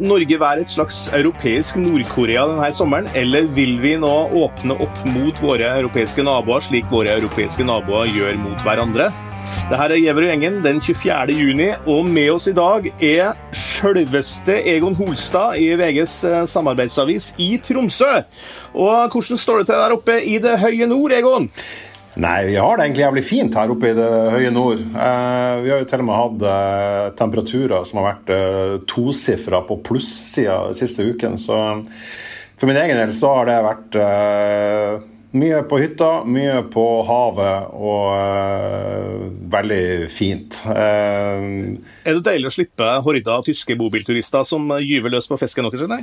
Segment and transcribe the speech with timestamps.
[0.00, 5.42] Norge være et slags europeisk Nord-Korea denne sommeren, eller vil vi nå åpne opp mot
[5.44, 9.10] våre europeiske naboer, slik våre europeiske naboer gjør mot hverandre?
[9.70, 11.34] Det her er Gjever og gjengen den 24.
[11.36, 17.52] juni, og med oss i dag er sjølveste Egon Holstad i VGs eh, samarbeidsavis i
[17.62, 18.22] Tromsø.
[18.72, 21.50] Og hvordan står det til der oppe i det høye nord, Egon?
[22.18, 24.80] Nei, vi har det egentlig jævlig fint her oppe i det høye nord.
[24.82, 29.60] Eh, vi har jo til og med hatt eh, temperaturer som har vært eh, tosifra
[29.68, 31.38] på plussida siste uken.
[31.38, 31.54] Så
[32.58, 35.06] for min egen del så har det vært eh,
[35.38, 40.64] mye på hytta, mye på havet og eh, veldig fint.
[40.66, 41.46] Eh,
[42.10, 45.86] Er det deilig å slippe horda tyske bobilturister som gyver løs på fisken deres?
[45.94, 46.02] Nei?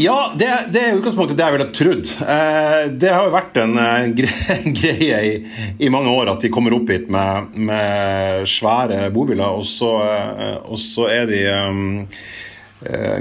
[0.00, 2.10] Ja, det, det er utgangspunktet det jeg ville trodd.
[2.24, 4.06] Eh, det har jo vært en eh,
[4.80, 5.32] greie i,
[5.76, 10.56] i, mange år at de kommer opp hit med, med svære bobiler, og så, eh,
[10.64, 11.92] og så er de um,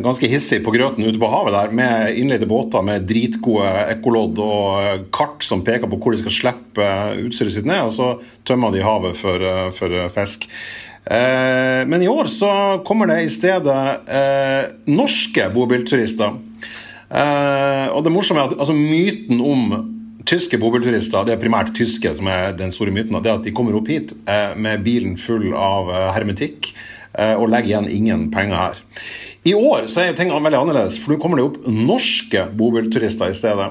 [0.06, 5.10] ganske hissige på grøten ute på havet der med innleide båter med dritgode ekkolodd og
[5.12, 6.92] kart som peker på hvor de skal slippe
[7.26, 8.14] utstyret sitt ned, og så
[8.48, 9.44] tømmer de havet for,
[9.76, 10.48] for fisk.
[11.10, 12.52] Men i år så
[12.88, 13.82] kommer det i stedet
[14.14, 16.38] eh, norske bobilturister.
[17.10, 19.72] Eh, og det morsomme er at altså, myten om
[20.30, 23.78] tyske bobilturister, det er primært tyske som er den store myten, det at de kommer
[23.80, 26.74] opp hit eh, med bilen full av eh, hermetikk
[27.20, 28.76] og legger igjen ingen penger her.
[29.50, 33.36] I år så er tingene veldig annerledes, for nå kommer det opp norske bobilturister i
[33.36, 33.66] stedet.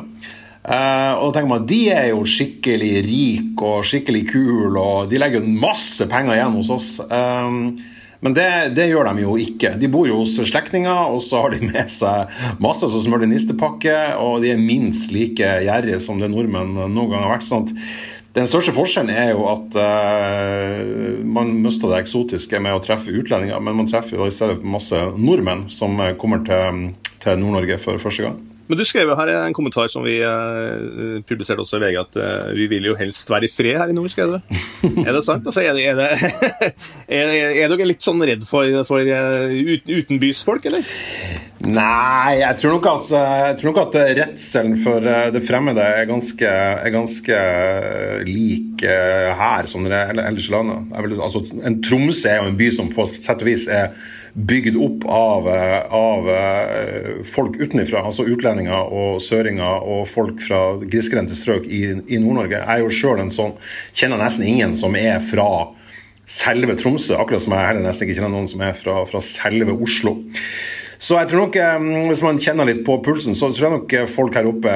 [0.68, 5.20] Uh, og da tenker man, De er jo skikkelig rike og skikkelig kule, og de
[5.22, 6.88] legger masse penger igjen hos oss.
[7.08, 7.78] Um,
[8.24, 9.76] men det, det, gjør de jo ikke.
[9.78, 13.96] De bor jo hos slektninger, og så har de med seg masse som smører nistepakke,
[14.18, 17.46] og de er minst like gjerrige som det nordmenn noen gang har vært.
[17.48, 17.68] sånn
[18.36, 23.58] den største forskjellen er jo at uh, man mister det eksotiske med å treffe utlendinger,
[23.64, 26.84] men man treffer jo i stedet masse nordmenn som kommer til,
[27.24, 28.36] til Nord-Norge for første gang.
[28.68, 32.18] Men du skrev jo her en kommentar som vi uh, publiserte også i VG, at
[32.20, 34.58] uh, vi vil jo helst være i fred her i nord, skrev du.
[35.06, 35.46] er det sant?
[35.48, 36.68] Altså, er, det, er, det,
[37.18, 40.92] er, er, dere litt sånn redd for, for uh, ut, utenbysfolk, eller?
[41.64, 45.02] Nei, jeg tror nok at, jeg tror nok at redselen for
[45.34, 47.40] det fremmede er ganske, er ganske
[48.28, 50.94] lik her som det er ellers i landet.
[51.18, 53.90] Altså, en Tromsø er jo en by som på sett og vis er
[54.38, 55.50] bygd opp av,
[55.98, 56.30] av
[57.26, 62.58] folk utenfra, altså utlendinger og søringer og folk fra grisgrendte strøk i, i Nord-Norge.
[62.58, 63.54] Jeg er jo sjøl en sånn
[63.94, 65.46] Kjenner nesten ingen som er fra
[66.28, 69.72] selve Tromsø, akkurat som jeg heller nesten ikke kjenner noen som er fra, fra selve
[69.78, 70.18] Oslo.
[70.98, 71.56] Så jeg tror nok,
[72.10, 74.72] Hvis man kjenner litt på pulsen, så tror jeg nok folk her oppe,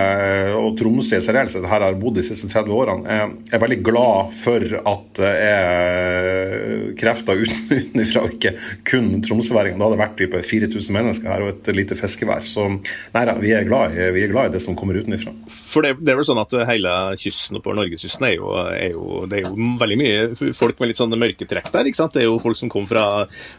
[0.55, 3.19] og Tromsø særlig, her har bodd de siste 30 årene,
[3.50, 8.55] er, veldig glad for at det er krefter utenfra, ikke
[8.88, 9.78] kun tromsøværinger.
[9.78, 12.47] Da hadde det vært type 4000 mennesker her og et lite fiskevær.
[12.47, 15.34] Så nei da, vi er glad i, vi er glad i det som kommer utenfra.
[15.50, 19.41] For det, det, er vel sånn at hele kysten oppover norgeskysten er er jo, det
[19.41, 21.89] er jo veldig mye folk med litt sånne mørketrekk der.
[21.89, 22.15] ikke sant?
[22.16, 23.04] Det er jo folk som kommer fra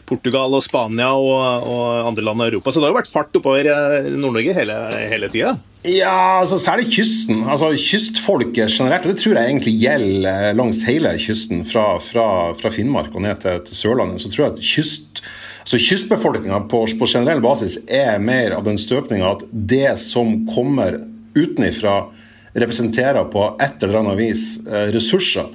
[0.08, 2.72] Portugal og Spania og, og andre land Europa.
[2.72, 3.68] Så det har jo vært fart oppover
[4.14, 5.54] Nord-Norge hele, hele tida?
[5.84, 7.42] Ja, altså særlig kysten.
[7.44, 12.26] Altså Kystfolket generelt, og det tror jeg egentlig gjelder langs hele kysten, fra, fra,
[12.56, 15.20] fra Finnmark og ned til, til, Sørlandet, så tror jeg at kyst,
[15.60, 21.02] altså kystbefolkninga på, på, generell basis er mer av den støpninga at det som kommer
[21.36, 22.06] utenifra,
[22.54, 24.48] representerer på et eller annet vis
[24.94, 25.50] ressurser.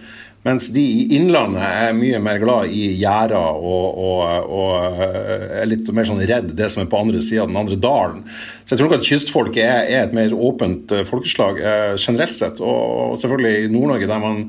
[0.47, 5.89] Mens de i Innlandet er mye mer glad i gjerder og, og, og, er litt
[5.91, 8.21] mer sånn redd det som er på andre sida den andre dalen.
[8.63, 12.63] Så jeg tror nok at kystfolket er, er et mer åpent folkeslag eh, generelt sett.
[12.63, 14.45] Og, selvfølgelig i Nord-Norge, der man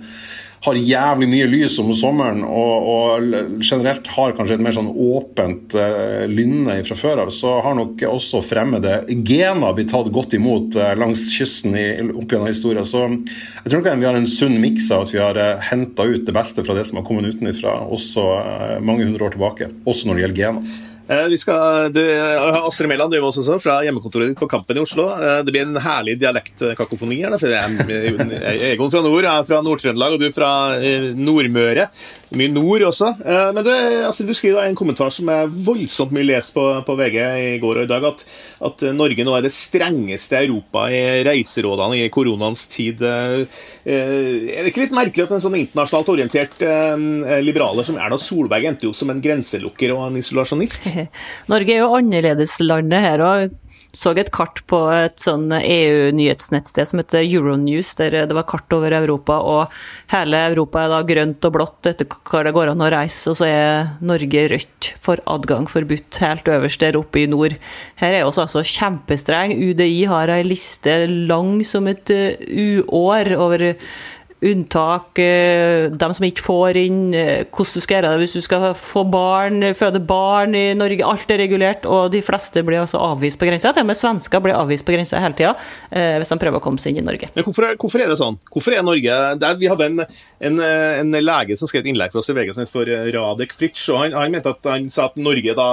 [0.65, 5.76] har jævlig mye lys om sommeren og, og generelt har kanskje et mer sånn åpent
[5.78, 10.76] uh, lynne fra før av, så har nok også fremmede gener blitt tatt godt imot
[10.76, 12.84] uh, langs kysten i, opp gjennom historien.
[12.84, 16.04] Så jeg tror nok vi har en sunn miks av at vi har uh, henta
[16.04, 19.72] ut det beste fra det som har kommet utenfra, også uh, mange hundre år tilbake.
[19.89, 20.78] Også når det gjelder gener.
[21.10, 22.04] Vi skal, du,
[22.62, 25.09] Astrid Mæland, du er også fra hjemmekontoret ditt på Kampen i Oslo.
[25.42, 27.34] Det blir en herlig dialektkakofoni her.
[27.41, 30.53] for Egon fra nord, er fra Nord-Trøndelag, og du fra
[31.18, 31.89] Nordmøre.
[32.39, 33.09] Mye nord også.
[33.27, 33.72] Men du,
[34.07, 37.80] altså, du skriver en kommentar som er voldsomt mye lest på, på, VG i går
[37.80, 38.22] og i dag, at,
[38.71, 43.03] at, Norge nå er det strengeste Europa i reiserådene i koronaens tid.
[43.03, 43.42] Er
[44.62, 46.62] det ikke litt merkelig at en sånn internasjonalt orientert
[47.42, 50.92] liberaler som Erna Solberg endte jo som en grenselukker og en isolasjonist?
[51.50, 53.58] Norge er jo annerledeslandet her òg.
[53.97, 58.94] så et kart på et sånn EU-nyhetsnettsted som heter Euronews, der det var kart over
[58.94, 59.72] Europa, og
[60.12, 63.41] hele Europa er da grønt og blått etter hva det går an å reise, og
[63.41, 67.56] så er Norge rødt for adgang forbudt, helt øverst der oppe i nord.
[67.98, 69.56] Her er også altså kjempestreng.
[69.58, 73.72] UDI har ei liste lang som et uår over
[74.41, 78.45] unntak, de dem som ikke får inn, eh, hvordan du skal gjøre det hvis du
[78.45, 81.04] skal få barn, føde barn i Norge.
[81.04, 83.75] Alt er regulert, og de fleste blir altså avvist på grensa.
[83.77, 85.53] Til og med svensker blir avvist på grensa hele tida
[85.91, 87.31] eh, hvis de prøver å komme seg inn i Norge.
[87.37, 88.39] Men hvorfor hvorfor er det sånn?
[88.51, 90.04] Hvorfor er Norge der, Vi hadde en,
[90.41, 94.01] en, en, lege som skrev et innlegg for oss i VG for Radek Fritsch, og
[94.04, 95.69] han, han, mente at han sa at Norge da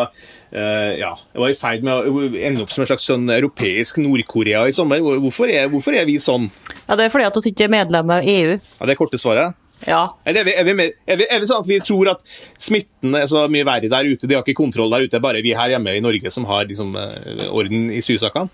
[0.48, 4.64] Uh, ja, var i ferd med å ende opp som en slags sånn europeisk Nord-Korea
[4.70, 5.04] i sommer.
[5.04, 6.48] Hvorfor er, hvorfor er, vi sånn?
[6.86, 8.54] Ja, Det er fordi at vi ikke er medlem av EU.
[8.56, 9.58] Ja, Det er korte svaret?
[9.86, 10.08] Ja.
[10.26, 12.24] Er, vi, er, vi, er, vi, er, vi, sånn at vi tror at
[12.58, 14.26] smitten er så mye verre der ute?
[14.26, 16.48] De har ikke kontroll der ute, det er bare vi her hjemme i Norge som
[16.50, 18.50] har liksom, eh, orden i sysakene?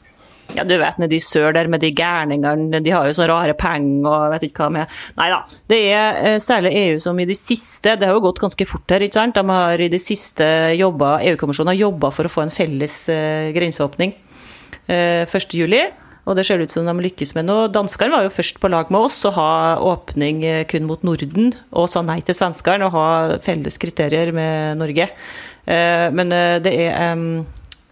[0.53, 4.09] Ja, du vet nedi sør der med de gærningene, de har jo så rare penger
[4.09, 5.39] og vet ikke hva med Nei da.
[5.71, 8.93] Det er eh, særlig EU som i de siste Det har jo gått ganske fort
[8.93, 9.39] her, ikke sant.
[9.39, 10.45] De har i det siste
[10.77, 14.13] jobba EU-kommisjonen har jobba for å få en felles eh, grenseåpning
[14.91, 15.65] eh, 1.7.
[16.23, 17.71] Og det ser ut som de lykkes med noe.
[17.73, 19.49] Danskene var jo først på lag med oss å ha
[19.83, 20.39] åpning
[20.71, 23.07] kun mot Norden, og sa nei til svenskene og ha
[23.43, 25.09] felles kriterier med Norge.
[25.67, 26.31] Men
[26.63, 27.43] det er Eh,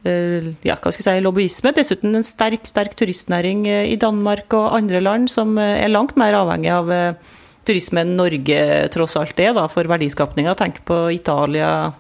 [0.04, 1.74] ja, hva skal jeg si, lobbyisme.
[1.78, 6.18] Dessuten en sterk, sterk turistnæring eh, i Danmark og andre land som eh, er langt
[6.18, 6.90] mer avhengig av
[7.68, 8.62] turisme enn Norge
[8.94, 10.56] tross alt er da, for verdiskapninga.
[10.58, 11.92] Tenk på Italia,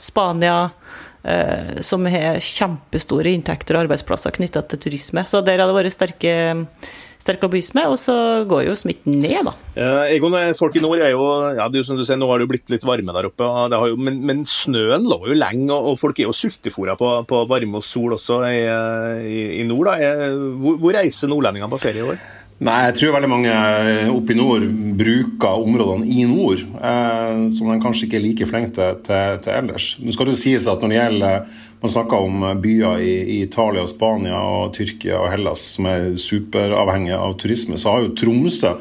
[0.00, 0.70] Spania,
[1.22, 5.26] eh, som har kjempestore inntekter og arbeidsplasser knytta til turisme.
[5.28, 6.34] Så der har det vært sterke
[7.20, 8.14] sterk lobbyisme, og så
[8.48, 9.54] går jo smitten ned, da.
[9.76, 11.26] Ja, Egon, folk i nord er jo
[11.56, 13.28] ja, det er jo som du sier, Nå har det jo blitt litt varme der
[13.28, 13.46] oppe,
[13.90, 17.44] jo, men, men, snøen lå jo lenge, og, og folk er jo sultefòra på, på,
[17.50, 18.60] varme og sol også i,
[19.28, 19.92] i, i nord.
[19.92, 20.12] da.
[20.60, 22.20] Hvor, hvor reiser nordlendingene på ferie i år?
[22.60, 23.52] Nei, jeg tror veldig mange
[24.12, 24.66] oppe i nord
[25.00, 29.94] bruker områdene i nord, eh, som de kanskje ikke er like flinke til, til, ellers.
[30.04, 33.36] Nå skal det jo sies at når det gjelder Man snakker om byer i, i,
[33.46, 38.74] Italia, Spania, og Tyrkia og Hellas som er superavhengige av turisme, så har jo Tromsø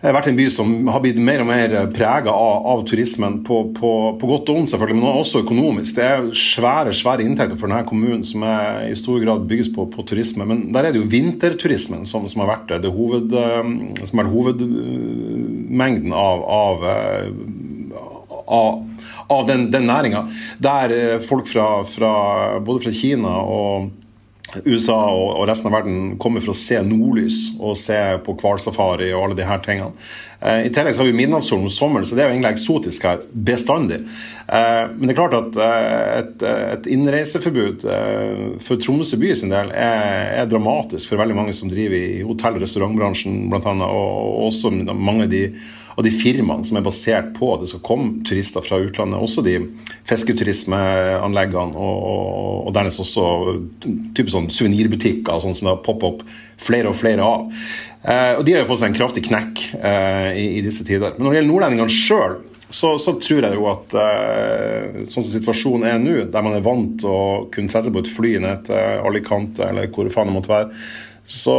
[0.00, 3.90] vært en by som har blitt mer og mer prega av, av, turismen, på, på,
[4.16, 5.98] på, godt og vondt, selvfølgelig, men også økonomisk.
[5.98, 9.84] Det er svære svære inntekter for denne kommunen, som er, i stor grad bygges på,
[9.92, 10.46] på, turisme.
[10.48, 14.32] Men der er det jo vinterturismen som, som har vært det hoved, eh, som er
[14.32, 16.88] hovedmengden av, av
[18.50, 18.82] av,
[19.28, 20.24] av, den, den næringa.
[20.58, 22.12] Der eh, folk fra, fra,
[22.64, 23.90] både fra Kina og
[24.64, 29.24] USA og, resten av verden kommer for å se nordlys og se på hvalsafari og
[29.24, 29.94] alle de her tingene.
[30.40, 33.06] Eh, I tillegg så har vi midnattssol om sommeren, så det er jo egentlig eksotisk
[33.08, 34.00] her bestandig.
[34.46, 37.84] Eh, men det er klart at eh, et, et innreiseforbud
[38.64, 42.58] for Tromsø by sin del er, er, dramatisk for veldig mange som driver i hotell-
[42.58, 45.44] og restaurantbransjen bl.a., og også mange av de
[46.00, 49.20] av de firmaene som er basert på at det skal komme turister fra utlandet.
[49.20, 49.58] Også de
[50.08, 53.26] fisketurismeanleggene og, og, og dernest også
[54.16, 56.22] type sånn suvenirbutikker sånn som det har poppet opp
[56.60, 57.48] flere og flere av.
[58.00, 61.16] Eh, og De har jo fått seg en kraftig knekk eh, i, i, disse tider.
[61.16, 62.38] Men når det gjelder nordlendingene sjøl,
[62.70, 66.64] så, så, tror jeg jo at eh, sånn som situasjonen er nå, der man er
[66.64, 67.22] vant til å
[67.52, 70.84] kunne sette seg på et fly ned til Alicante eller hvor faen det måtte være,
[71.30, 71.56] så,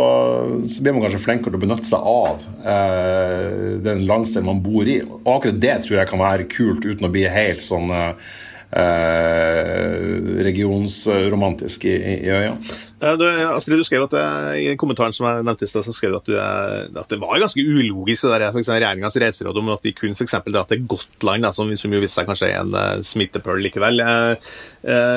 [0.67, 4.87] så, blir man kanskje flinkere til å benytte seg av eh, den landsdelen man bor
[4.87, 4.97] i.
[5.03, 8.33] Og akkurat det tror jeg kan være kult, uten å bli helt sånn eh,
[8.71, 12.55] regionsromantisk romantiske i, i øya.
[13.01, 14.21] Du, Astrid, du skrev at det,
[14.61, 17.57] I kommentaren som jeg nevnte i sted, så skrev du at, at, det var ganske
[17.57, 20.35] ulogisk det der, regjeringas reiseråd om at de kunne f.eks.
[20.45, 24.03] dra til Gotland, da, som, som jo viste seg kanskje er en uh, smittepøl likevel.
[24.05, 24.35] Uh,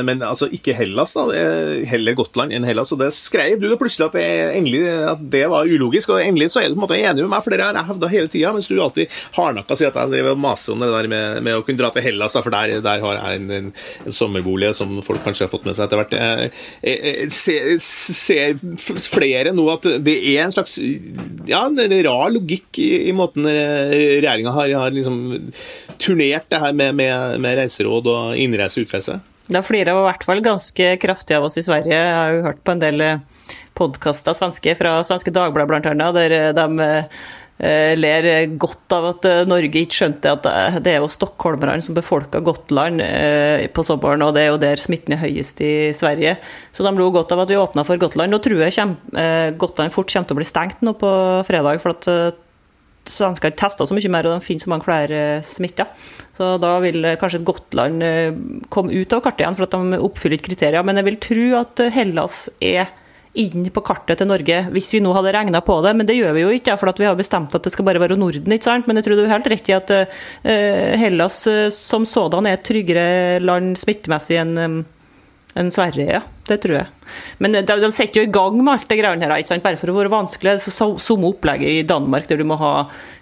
[0.05, 1.25] men altså ikke Hellas, da.
[1.89, 2.93] Heller Gotland enn Hellas.
[2.95, 4.25] Og det skrev du plutselig at det,
[4.59, 4.83] endelig,
[5.13, 6.15] at det var ulogisk.
[6.15, 7.89] Og endelig så er du på en måte enig med meg, for det har jeg
[7.91, 10.91] hevda hele tida, mens du alltid hardnakka sier at jeg driver og maser om det
[10.93, 13.44] der med, med, å kunne dra til Hellas, da, for der, der har jeg en,
[13.53, 13.71] en,
[14.07, 16.15] en, sommerbolig som folk kanskje har fått med seg etter hvert.
[16.85, 18.57] Jeg, jeg, ser
[19.09, 20.77] flere nå at det er en slags
[21.49, 25.21] ja, en rar logikk i, i måten regjeringa har, har liksom
[26.01, 29.21] turnert det her med, med, med reiseråd og innreise og utreise.
[29.53, 31.93] Da flirer i hvert fall ganske kraftig av oss i Sverige.
[31.93, 33.05] Jeg har jo hørt på en del
[33.75, 37.05] podkaster svenske fra Svenske Dagblad bl.a., der de Eh,
[37.57, 41.95] ler godt av at eh, Norge ikke skjønte at eh, det er jo stockholmerne som
[41.95, 43.03] befolker Gotland
[43.75, 46.37] på sommeren, og det er jo der smitten er høyest i Sverige.
[46.75, 48.35] Så de lo godt av at vi åpna for Gotland.
[48.35, 51.13] Nå tror jeg Gotland fort kommer til å bli stengt nå på
[51.47, 52.41] fredag, for at
[53.05, 55.87] svensker ikke testa så mye mer, og de finner så mange flere smitta.
[56.35, 58.03] Så da vil kanskje Gotland
[58.75, 60.87] komme ut av kartet igjen, for at de oppfyller ikke kriterier.
[60.87, 62.91] Men jeg vil tro at Hellas er
[63.35, 65.95] inn på kartet til Norge, hvis vi nå hadde regna på det.
[65.99, 68.19] Men det gjør vi jo ikke, for vi har bestemt at det skal bare være
[68.21, 68.53] Norden.
[68.53, 68.87] ikke sant?
[68.87, 69.95] Men jeg tror du er helt rett i at
[71.01, 71.41] Hellas
[71.75, 74.85] som sådan er et tryggere land smittemessig enn
[75.55, 76.23] enn Sverige, ja.
[76.45, 76.89] Det tror jeg.
[77.41, 79.65] Men de, de setter jo i gang med alt det greiene her, ikke sant?
[79.65, 80.59] bare for å være vanskelig.
[80.61, 82.73] Så Samme opplegget i Danmark, der du må ha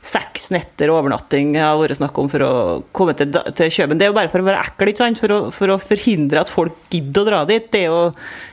[0.03, 2.53] seks netter overnatting, har vært snakk om for å
[2.97, 4.01] komme til, til Kjøben.
[4.01, 5.23] Det er jo bare for å være ekkel, ikke sant?
[5.23, 7.69] For å, for å forhindre at folk gidder å dra dit.
[7.71, 8.03] Det er, jo,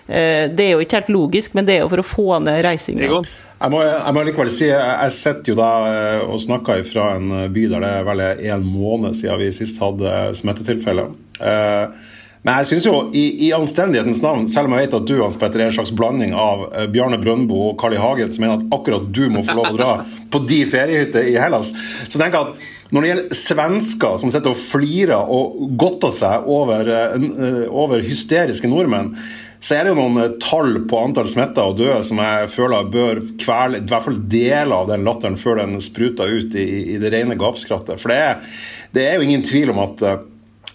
[0.05, 2.62] eh, det er jo ikke helt logisk, men det er jo for å få ned
[2.67, 3.09] reisinga.
[3.59, 7.33] Jeg må, jeg må, likevel si, jeg sitter jo da eh, og snakker fra en
[7.51, 11.09] by der det er vel en måned siden vi sist hadde smittetilfeller.
[11.41, 15.17] Eh, men jeg synes jo, i, i, anstendighetens navn, selv om jeg vet at du
[15.19, 18.00] Hans Petter, er en slags blanding av uh, Bjarne Brøndbo og Carl I.
[18.00, 19.89] Hagen, som mener at akkurat du må få lov å dra
[20.31, 21.74] på de feriehytter i Hellas,
[22.08, 26.48] så tenker jeg at når det gjelder svensker som sitter og flirer og godter seg
[26.50, 29.13] over, uh, over hysteriske nordmenn,
[29.60, 33.19] så er det jo noen tall på antall smitta og døde som jeg føler bør
[33.41, 37.12] kvele i hvert fall deler av den latteren før den spruter ut i, i det
[37.12, 38.00] rene gapskrattet.
[38.00, 38.60] For det er,
[38.96, 40.05] det er jo ingen tvil om at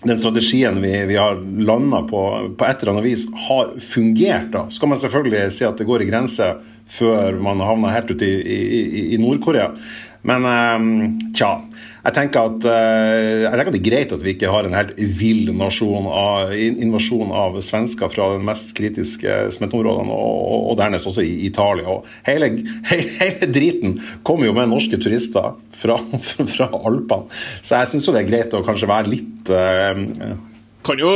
[0.04, 2.22] den strategien vi, vi har landa på,
[2.58, 4.50] på et eller annet vis, har fungert.
[4.52, 4.66] da.
[4.70, 6.50] Så kan man selvfølgelig si at det går i grense
[6.90, 9.70] før man havner helt ute i, i, i Nord-Korea.
[10.24, 10.86] Men um,
[11.36, 11.50] tja.
[12.04, 14.76] Jeg tenker, at, uh, jeg tenker, at, det er greit at vi ikke har en
[14.76, 16.08] helt vill invasjon
[17.32, 21.86] av svensker fra de mest kritiske smitteområdene, og, og, dernest også i Italia.
[21.98, 22.50] Og hele,
[22.90, 26.00] hele, driten kommer jo med norske turister fra,
[26.56, 27.28] fra Alpene.
[27.60, 30.34] Så jeg syns det er greit å kanskje være litt uh,
[30.84, 31.12] kan jo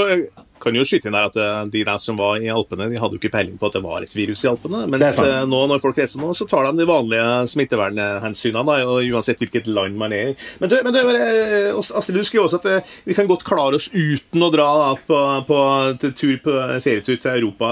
[0.62, 3.16] kan jo skyte inn der at eh, De der som var i Alpene, de hadde
[3.16, 4.84] jo ikke peiling på at det var et virus i Alpene.
[4.90, 8.78] Mens eh, nå når folk reiser nå, så tar de de vanlige smittevernhensynene,
[9.12, 10.36] uansett hvilket land man er i.
[10.62, 13.88] Men du, men du eh, Astrid, du skriver også at vi kan godt klare oss
[13.92, 14.68] uten å dra
[15.08, 15.60] på, på,
[16.08, 17.70] tur på ferietur til Europa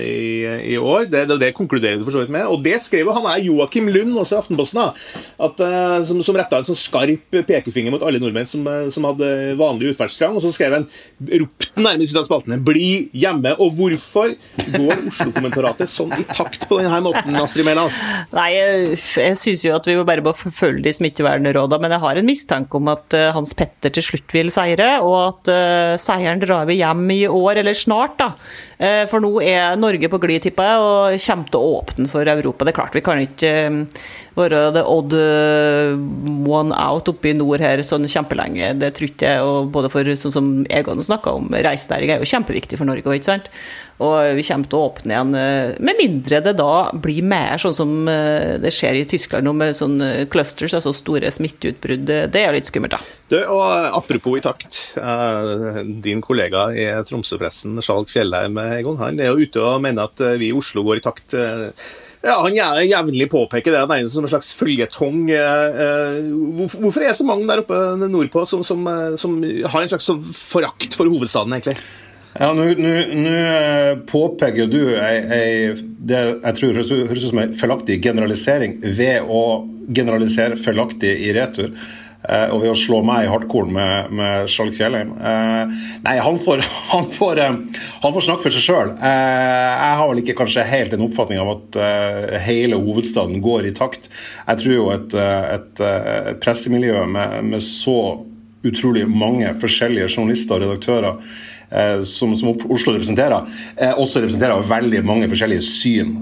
[0.00, 1.08] i, i år.
[1.12, 2.46] Det, det, det, konkluderer du for så vidt med.
[2.50, 5.14] Og det skrev jo han er Joakim Lund også i Aftenposten, da,
[5.46, 5.60] at,
[6.08, 9.28] som, som retta en sånn skarp pekefinger mot alle nordmenn som, som hadde
[9.60, 10.36] vanlig utferdstrang.
[10.38, 10.88] Og så skrev han
[11.44, 13.54] ropte nærmest ut av spaltene 'Bli hjemme'.
[13.60, 14.34] Og hvorfor
[14.74, 17.94] går Oslo-kommentaratet sånn i takt på denne måten, Astrid Mæland?
[18.34, 22.20] Nei, jeg, jeg syns jo at vi bare må forfølge de smittevernrådene, men jeg har
[22.20, 26.42] en mistanke om at uh, Hans Petter til slutt vil seire, og at uh, seieren
[26.42, 28.32] drar vi hjem i år, eller snart, da.
[28.80, 32.34] Uh, for nå er Norge på glid, tipper jeg, og kommer til å åpne for
[32.34, 32.64] Europa.
[32.64, 33.54] Det er klart, vi kan ikke
[34.34, 35.14] være the odd
[36.50, 38.72] one out oppe i nord her sånn kjempelenge.
[38.80, 42.30] Det tror ikke jeg, og både for sånn som Egon snakka om, reisenæring er jo
[42.30, 43.04] kjempeviktig for Norge.
[43.04, 43.50] ikke sant?
[44.02, 47.76] Og vi kommer til å åpne igjen, eh, med mindre det da blir mer sånn
[47.76, 52.10] som eh, det skjer i Tyskland nå, med sånne eh, clusters, altså store smitteutbrudd.
[52.34, 53.14] Det er litt skummelt, da.
[53.30, 53.62] Du, og
[53.94, 54.80] Apropos i takt.
[56.02, 60.50] Din kollega i Tromsø-pressen, Skjalg Fjellheim, Egon, han er jo ute og mener at vi
[60.50, 61.36] i Oslo går i takt.
[62.24, 65.26] Ja, Han jevnlig påpeker det nærmest som en slags føljetong.
[66.80, 68.86] Hvorfor er det så mange der oppe nordpå som, som,
[69.20, 71.78] som har en slags sånn forakt for hovedstaden, egentlig?
[72.34, 78.00] Ja, Nå eh, påpeker du ei, ei, det jeg tror høres ut som en feilaktig
[78.02, 79.42] generalisering ved å
[79.94, 81.70] generalisere feilaktig i retur.
[82.24, 85.12] Eh, og ved å slå meg i hardkorn med, med Skjalg Fjellheim.
[85.14, 87.62] Eh, nei, han får, han, får, eh,
[88.02, 88.92] han får, snakke for seg sjøl.
[88.98, 91.80] Eh, jeg har vel ikke kanskje helt en oppfatning av at
[92.48, 94.10] hele hovedstaden går i takt.
[94.48, 97.98] Jeg tror jo et, et, et pressemiljø med, med så
[98.64, 101.42] utrolig mange forskjellige journalister og redaktører
[102.06, 106.16] som, som, Oslo representerer, eh, også representerer veldig mange forskjellige syn.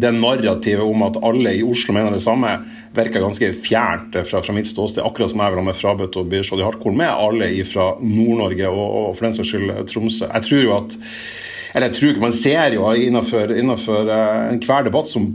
[0.00, 2.54] Det narrativet om at alle i Oslo mener det samme,
[2.96, 5.04] virker ganske fjernt fra, fra mitt ståsted.
[5.04, 8.70] Akkurat som jeg vil ha med Frabøt og Byrshod i hardcore med alle fra Nord-Norge
[8.70, 10.26] og, og, for den saks skyld Tromsø.
[10.32, 10.98] Jeg tror jo at
[11.74, 15.28] eller jeg tror ikke, Man ser jo innenfor, innenfor uh, enhver debatt som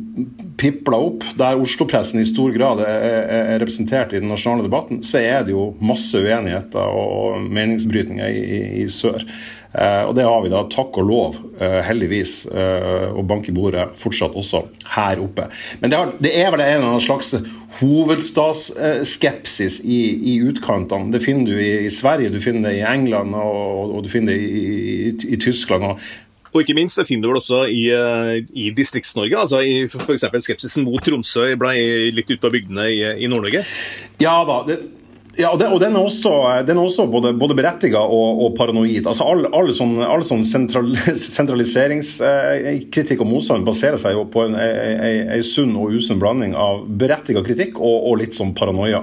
[0.63, 5.01] pipler opp, der Oslo-pressen i stor grad er, er, er, representert i den nasjonale debatten,
[5.05, 9.25] så er det jo masse uenigheter og meningsbrytninger i, i, i sør.
[9.73, 13.89] Eh, og det har vi da, takk og lov, eh, heldigvis, å banke i bordet
[13.99, 14.63] fortsatt også
[14.95, 15.49] her oppe.
[15.81, 17.33] Men det, har, det er vel en eller annen slags
[17.79, 21.11] hovedstadsskepsis i, i, utkantene.
[21.13, 24.35] Det finner du i, i, Sverige, du finner det i England og, og du finner
[24.35, 24.45] det i,
[25.33, 25.83] i Tyskland.
[25.89, 25.95] Og
[26.53, 29.37] og ikke minst, det finner du vel også i, eh, i Distrikts-Norge.
[29.39, 30.27] altså i F.eks.
[30.45, 31.49] skepsisen mot Tromsø
[32.13, 33.63] litt ute på bygdene i, i Nord-Norge?
[34.21, 34.61] Ja da.
[34.67, 34.81] Det,
[35.33, 36.31] Ja, og, det, og den, er også,
[36.67, 39.07] den er også både, både berettiga og, og, paranoid.
[39.09, 40.91] Altså All, all sånn, all sånn sentral,
[41.37, 46.85] sentraliseringskritikk og motstand baserer seg jo på en, en, en sunn og usunn blanding av
[46.85, 49.01] berettiga kritikk og, og, litt sånn paranoia.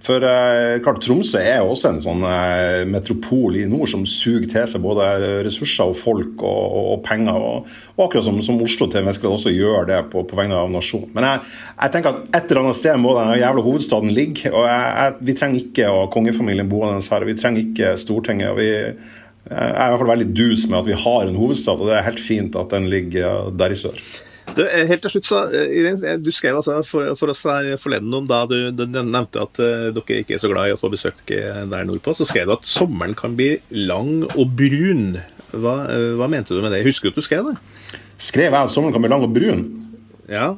[0.00, 4.64] For eh, klart, Tromsø er også en sånn eh, metropol i nord som suger til
[4.70, 5.10] seg både
[5.44, 7.36] ressurser og folk og, og penger.
[7.36, 7.68] Og,
[8.00, 11.12] akkurat som, som, Oslo til en også gjør det på, på vegne av nasjonen.
[11.16, 14.54] Men jeg, jeg, tenker at et eller annet sted må den jævla hovedstaden ligge.
[14.54, 18.54] og jeg, jeg, Vi trenger ikke å ha kongefamilien boende her, vi trenger ikke Stortinget.
[18.54, 18.70] og vi
[19.50, 21.94] jeg er i hvert fall veldig dus med at vi har en hovedstad, og det
[21.96, 23.96] er helt fint at den ligger der i sør.
[24.56, 27.76] Du, eh, helt til slutt, så, eh, eh, du skrev altså for, for oss her
[27.80, 30.90] forleden om da du, du, nevnte at dere ikke er så glad i å få
[30.92, 35.20] besøk der nordpå, så skrev du at sommeren kan bli lang og brun.
[35.50, 35.76] Hva,
[36.18, 36.84] hva mente du med det?
[36.86, 37.56] Husker du at du skrev det?
[38.20, 39.64] Skrev jeg at sommeren kan bli lang og brun?
[40.30, 40.52] Ja.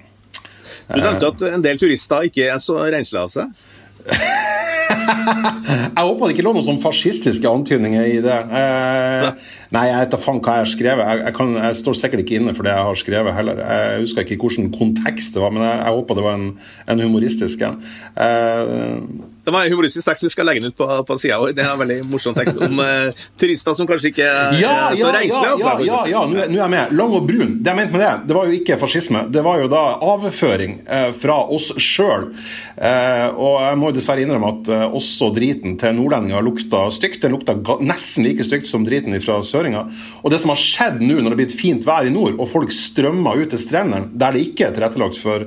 [0.89, 3.55] Du nevnte at en del turister ikke er så renslige av seg.
[5.03, 8.39] jeg håper det ikke lå noen sånn fascistiske antydninger i det.
[8.61, 9.27] Eh,
[9.75, 11.11] nei, jeg vet da faen hva jeg har skrevet.
[11.11, 13.63] Jeg, jeg, kan, jeg, står sikkert ikke inne for det jeg har skrevet heller.
[13.63, 16.49] Jeg husker ikke hvilken kontekst det var, men jeg, jeg håper det var en,
[16.95, 17.79] en humoristisk en.
[18.27, 18.97] Eh,
[19.45, 21.51] det var en humoristisk tekst vi skal legge den ut på, på sida vår.
[21.57, 25.09] Det er en veldig morsom tekst om uh, turister som kanskje ikke er ja, så
[25.09, 25.49] ja, reislige.
[25.49, 25.87] Ja, altså.
[25.89, 26.93] ja, ja, nå, er jeg med.
[26.95, 27.57] Lang og brun.
[27.59, 29.25] Det jeg mente med det, det var jo ikke fascisme.
[29.35, 29.81] Det var jo da
[30.13, 32.29] avføring uh, fra oss sjøl.
[32.77, 37.23] Eh, og jeg må jo dessverre innrømme at også driten til nordlendinger lukta stygt.
[37.25, 39.85] Den lukta nesten like stygt som driten fra søringa.
[40.23, 42.51] Og det som har skjedd nå når det har blitt fint vær i nord, og
[42.51, 45.47] folk strømmer ut til strendene der det ikke er tilrettelagt for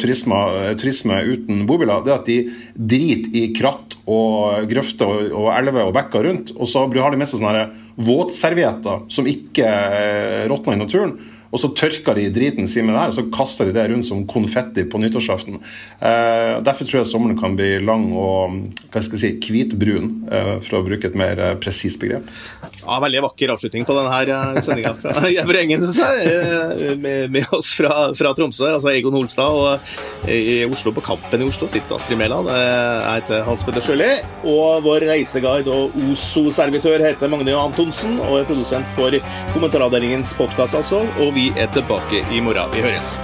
[0.00, 0.38] turisme,
[0.80, 2.38] turisme uten bobiler, det er at de
[2.94, 6.52] driter i kratt og grøfter og, og elver og bekker rundt.
[6.54, 7.66] Og så har de med seg sånne
[8.06, 11.16] våtservietter som ikke eh, råtner i naturen
[11.54, 14.08] og så tørker de driten sin med det her, og så kaster de det rundt
[14.08, 15.60] som konfetti på nyttårsaften.
[16.02, 18.56] Eh, derfor tror jeg sommeren kan bli lang og
[18.90, 22.26] hva skal jeg si, hvitbrun, eh, for å bruke et mer eh, presist begrep.
[22.84, 26.34] Ja, Veldig vakker avslutning på denne eh, sendinga fra Jevre Engen, syns jeg.
[26.34, 29.54] Eh, med, med, oss fra, fra, Tromsø, altså Egon Holstad.
[29.54, 32.50] Og i Oslo, på Kampen i Oslo, sitter Astrid Mæland.
[32.50, 34.10] Eh, jeg heter Hans Petter Sjøli.
[34.50, 39.14] Og vår reiseguide og OSO-servitør heter Magne Antonsen og er produsent for
[39.54, 41.04] Kommentaravdelingens podkast, altså.
[41.22, 42.72] Og vi er tilbake i morgen.
[42.72, 43.18] Vi høres.